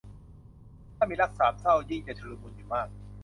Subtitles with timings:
[0.95, 2.87] ถ้ามีรักสามเส้ายิ่งจะชุลมุนอยู่มาก